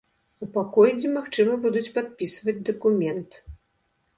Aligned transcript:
У 0.45 0.47
пакой 0.55 0.93
дзе 1.01 1.11
магчыма 1.17 1.57
будуць 1.65 1.93
падпісваць 1.99 2.57
дакумент. 2.71 3.39